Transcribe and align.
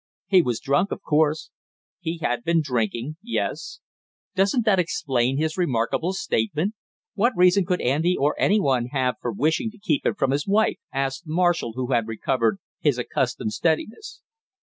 "He 0.25 0.41
was 0.41 0.59
drunk, 0.59 0.91
of 0.91 1.03
course." 1.03 1.51
"He 1.99 2.17
had 2.23 2.43
been 2.43 2.61
drinking 2.63 3.17
yes" 3.21 3.81
"Doesn't 4.35 4.65
that 4.65 4.79
explain 4.79 5.37
his 5.37 5.59
remarkable 5.59 6.13
statement? 6.13 6.73
What 7.13 7.33
reason 7.35 7.65
could 7.67 7.81
Andy 7.81 8.17
or 8.17 8.33
any 8.39 8.59
one 8.59 8.87
have 8.87 9.17
for 9.21 9.31
wishing 9.31 9.69
to 9.69 9.77
keep 9.77 10.03
him 10.03 10.15
from 10.15 10.31
his 10.31 10.47
wife?" 10.47 10.79
asked 10.91 11.27
Marshall 11.27 11.73
who 11.73 11.91
had 11.91 12.07
recovered 12.07 12.57
his 12.79 12.97
accustomed 12.97 13.53
steadiness. 13.53 14.23